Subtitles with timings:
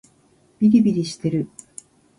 [0.57, 1.47] びりびりしてる